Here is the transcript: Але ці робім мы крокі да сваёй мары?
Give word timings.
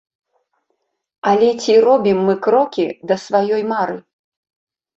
Але 1.31 1.49
ці 1.65 1.75
робім 1.87 2.25
мы 2.31 2.35
крокі 2.47 2.89
да 3.11 3.15
сваёй 3.27 3.63
мары? 3.77 3.97